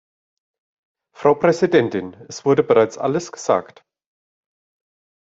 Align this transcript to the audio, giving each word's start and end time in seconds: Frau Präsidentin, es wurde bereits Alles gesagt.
Frau 1.13 1.35
Präsidentin, 1.35 2.15
es 2.27 2.43
wurde 2.43 2.63
bereits 2.63 2.97
Alles 2.97 3.31
gesagt. 3.31 3.85